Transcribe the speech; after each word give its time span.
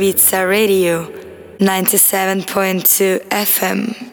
Ibiza 0.00 0.44
Radio 0.44 1.08
97.2 1.60 3.20
FM. 3.30 4.09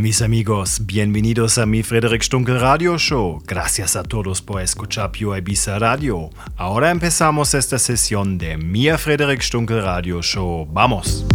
Mis 0.00 0.22
amigos, 0.22 0.80
bienvenidos 0.86 1.58
a 1.58 1.66
mi 1.66 1.82
Frederick 1.82 2.22
Stunkel 2.22 2.58
Radio 2.58 2.96
Show. 2.96 3.42
Gracias 3.46 3.96
a 3.96 4.02
todos 4.02 4.40
por 4.40 4.62
escuchar 4.62 5.12
Pure 5.12 5.38
Ibiza 5.38 5.78
Radio. 5.78 6.30
Ahora 6.56 6.90
empezamos 6.90 7.52
esta 7.52 7.78
sesión 7.78 8.38
de 8.38 8.56
mi 8.56 8.88
Frederick 8.96 9.42
Stunkel 9.42 9.82
Radio 9.82 10.22
Show. 10.22 10.66
¡Vamos! 10.72 11.26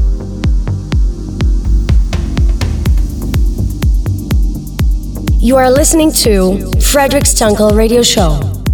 You 5.39 5.57
are 5.57 5.69
listening 5.69 6.11
to 6.23 6.57
Frederick 6.79 7.25
Stunkel 7.25 7.75
Radio 7.75 8.01
Show. 8.01 8.64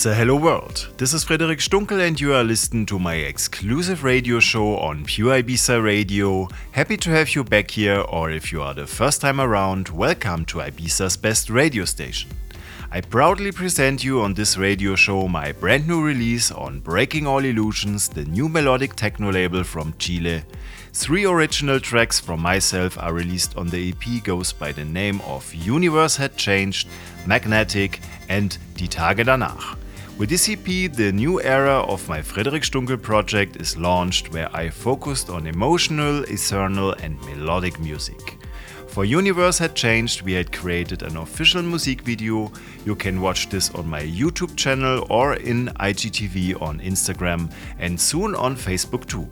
It's 0.00 0.06
a 0.06 0.14
hello 0.14 0.36
world. 0.36 0.88
This 0.96 1.12
is 1.12 1.24
Frederic 1.24 1.58
Stunkel, 1.58 2.00
and 2.00 2.18
you 2.18 2.32
are 2.32 2.42
listening 2.42 2.86
to 2.86 2.98
my 2.98 3.16
exclusive 3.16 4.02
radio 4.02 4.40
show 4.40 4.78
on 4.78 5.04
Pure 5.04 5.42
Ibiza 5.42 5.84
Radio. 5.84 6.48
Happy 6.72 6.96
to 6.96 7.10
have 7.10 7.34
you 7.34 7.44
back 7.44 7.70
here, 7.70 8.00
or 8.08 8.30
if 8.30 8.50
you 8.50 8.62
are 8.62 8.72
the 8.72 8.86
first 8.86 9.20
time 9.20 9.42
around, 9.42 9.90
welcome 9.90 10.46
to 10.46 10.60
Ibiza's 10.60 11.18
best 11.18 11.50
radio 11.50 11.84
station. 11.84 12.30
I 12.90 13.02
proudly 13.02 13.52
present 13.52 14.02
you 14.02 14.22
on 14.22 14.32
this 14.32 14.56
radio 14.56 14.94
show 14.94 15.28
my 15.28 15.52
brand 15.52 15.86
new 15.86 16.02
release 16.02 16.50
on 16.50 16.80
Breaking 16.80 17.26
All 17.26 17.44
Illusions, 17.44 18.08
the 18.08 18.24
new 18.24 18.48
melodic 18.48 18.96
techno 18.96 19.30
label 19.30 19.64
from 19.64 19.92
Chile. 19.98 20.44
Three 20.94 21.26
original 21.26 21.78
tracks 21.78 22.18
from 22.18 22.40
myself 22.40 22.96
are 22.98 23.12
released 23.12 23.54
on 23.58 23.68
the 23.68 23.90
EP 23.90 24.24
goes 24.24 24.50
by 24.50 24.72
the 24.72 24.86
name 24.86 25.20
of 25.26 25.52
Universe 25.52 26.16
Had 26.16 26.38
Changed, 26.38 26.88
Magnetic 27.26 28.00
and 28.30 28.56
Die 28.78 28.86
Tage 28.86 29.26
danach. 29.26 29.76
With 30.20 30.32
DCP, 30.32 30.94
the 30.94 31.12
new 31.12 31.40
era 31.40 31.80
of 31.80 32.06
my 32.06 32.20
Frederic 32.20 32.64
Stunkel 32.64 33.00
project 33.00 33.56
is 33.56 33.78
launched, 33.78 34.30
where 34.34 34.54
I 34.54 34.68
focused 34.68 35.30
on 35.30 35.46
emotional, 35.46 36.24
eternal, 36.24 36.92
and 36.92 37.18
melodic 37.22 37.80
music. 37.80 38.36
For 38.88 39.06
Universe 39.06 39.56
Had 39.56 39.74
Changed, 39.74 40.20
we 40.20 40.34
had 40.34 40.52
created 40.52 41.02
an 41.02 41.16
official 41.16 41.62
music 41.62 42.02
video. 42.02 42.52
You 42.84 42.96
can 42.96 43.22
watch 43.22 43.48
this 43.48 43.70
on 43.70 43.88
my 43.88 44.02
YouTube 44.02 44.54
channel 44.56 45.06
or 45.08 45.36
in 45.36 45.68
IGTV 45.80 46.60
on 46.60 46.80
Instagram 46.80 47.50
and 47.78 47.98
soon 47.98 48.34
on 48.34 48.56
Facebook 48.56 49.06
too. 49.06 49.26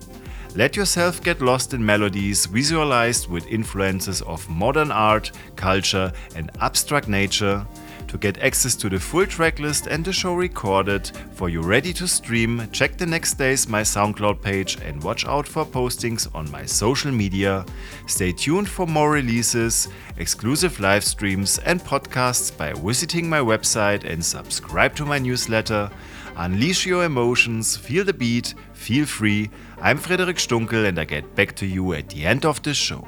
Let 0.55 0.75
yourself 0.75 1.21
get 1.21 1.39
lost 1.39 1.75
in 1.75 1.85
melodies 1.85 2.47
visualized 2.47 3.29
with 3.29 3.45
influences 3.45 4.23
of 4.23 4.49
modern 4.49 4.89
art, 4.89 5.33
culture, 5.55 6.11
and 6.35 6.49
abstract 6.59 7.07
nature. 7.07 7.63
To 8.09 8.17
get 8.17 8.39
access 8.39 8.75
to 8.77 8.89
the 8.89 8.99
full 8.99 9.27
tracklist 9.27 9.85
and 9.85 10.03
the 10.03 10.11
show 10.11 10.33
recorded, 10.33 11.11
for 11.33 11.47
you 11.47 11.61
ready 11.61 11.93
to 11.93 12.07
stream, 12.07 12.67
check 12.71 12.97
the 12.97 13.05
next 13.05 13.35
day's 13.35 13.69
my 13.69 13.83
SoundCloud 13.83 14.41
page 14.41 14.79
and 14.83 15.03
watch 15.03 15.27
out 15.27 15.47
for 15.47 15.63
postings 15.63 16.27
on 16.33 16.49
my 16.49 16.65
social 16.65 17.11
media. 17.11 17.63
Stay 18.07 18.31
tuned 18.31 18.67
for 18.67 18.87
more 18.87 19.11
releases, 19.11 19.89
exclusive 20.17 20.79
live 20.79 21.03
streams, 21.03 21.59
and 21.59 21.79
podcasts 21.81 22.49
by 22.55 22.73
visiting 22.73 23.29
my 23.29 23.39
website 23.39 24.03
and 24.11 24.25
subscribe 24.25 24.95
to 24.95 25.05
my 25.05 25.19
newsletter. 25.19 25.91
Unleash 26.35 26.87
your 26.87 27.05
emotions, 27.05 27.77
feel 27.77 28.03
the 28.03 28.13
beat, 28.13 28.55
feel 28.73 29.05
free. 29.05 29.51
I'm 29.81 29.99
Frederic 29.99 30.37
Stunkel 30.37 30.87
and 30.87 30.97
I 30.97 31.05
get 31.05 31.35
back 31.35 31.55
to 31.57 31.67
you 31.67 31.93
at 31.93 32.09
the 32.09 32.25
end 32.25 32.43
of 32.43 32.63
the 32.63 32.73
show. 32.73 33.07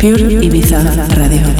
Pure 0.00 0.32
Ibiza 0.40 0.80
Radio. 1.14 1.59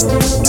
Thank 0.00 0.40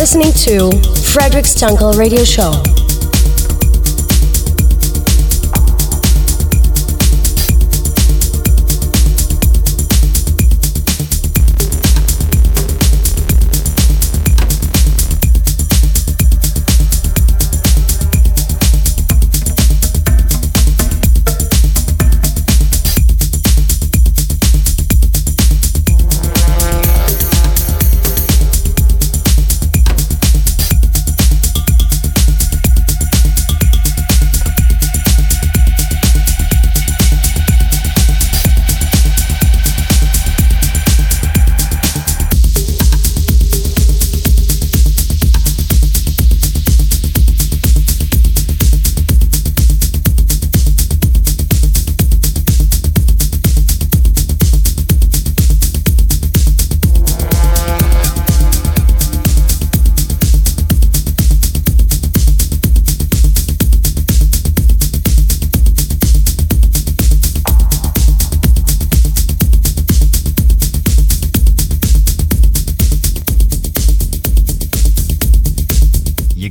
listening 0.00 0.32
to 0.32 0.70
Frederic 1.12 1.44
Stunkel 1.44 1.94
Radio 1.98 2.24
Show. 2.24 2.79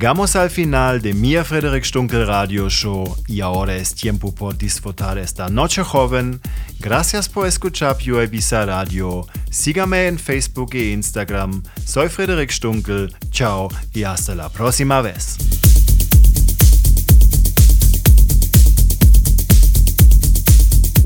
Llegamos 0.10 0.36
al 0.36 0.50
final 0.50 1.02
de 1.04 1.14
mi 1.14 1.36
Frederick 1.36 1.86
Stunkel 1.86 2.26
Radio 2.26 2.68
Show 2.68 3.16
y 3.28 3.42
ahora 3.42 3.76
es 3.76 3.94
tiempo 3.94 4.34
por 4.34 4.58
disfrutar 4.58 5.20
esta 5.20 5.50
noche 5.50 5.84
joven. 5.84 6.42
Gracias 6.80 7.30
por 7.30 7.46
escuchar 7.46 7.96
Pure 7.96 8.24
Ibiza 8.24 8.66
Radio. 8.66 9.28
Sígame 9.52 10.08
en 10.08 10.18
Facebook 10.18 10.72
e 10.74 10.94
Instagram. 10.94 11.62
Soy 11.86 12.10
Frederick 12.10 12.50
Stunkel. 12.50 13.14
Chao 13.30 13.68
y 13.94 14.02
hasta 14.02 14.34
la 14.34 14.50
próxima 14.50 15.00
vez. 15.02 15.38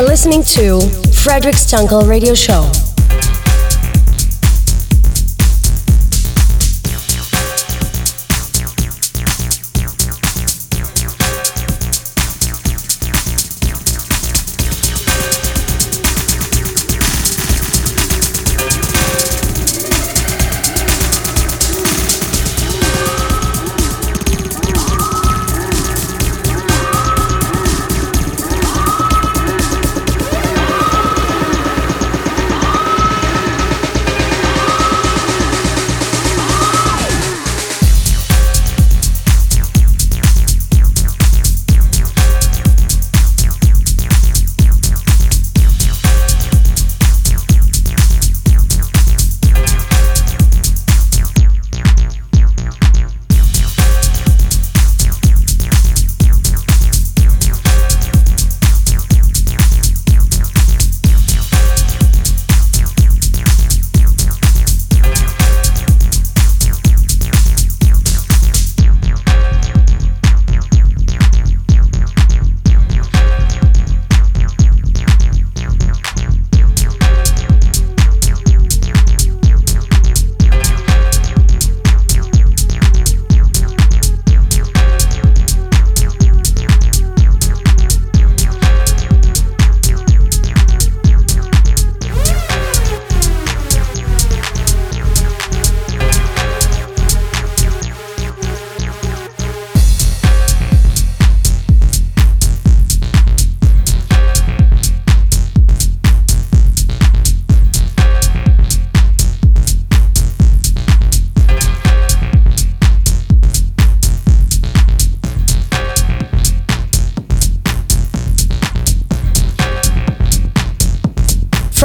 Listening 0.00 0.42
to 0.42 0.80
Frederic 1.12 1.54
Stunkel 1.54 2.08
Radio 2.08 2.34
Show. 2.34 2.89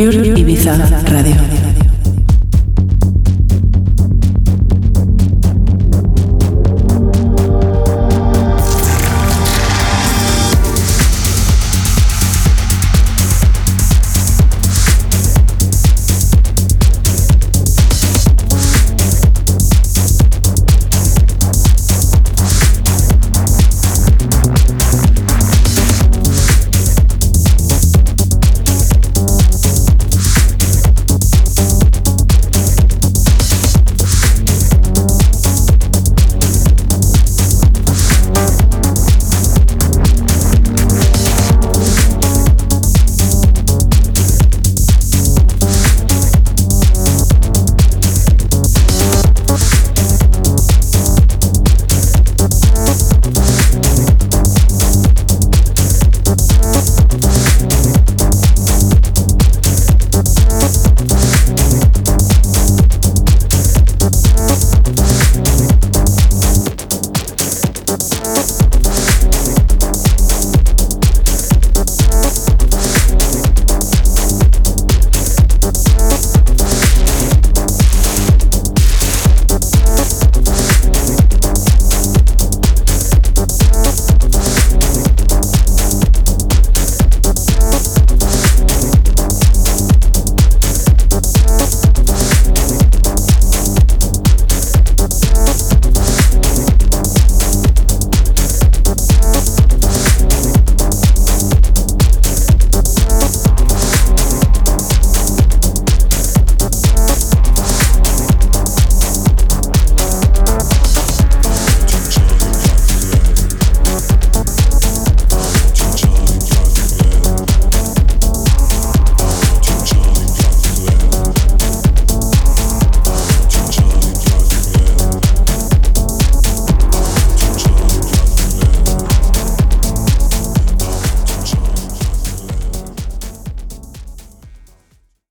Pure 0.00 0.32
Ibiza 0.40 0.72
Radio. 1.12 1.49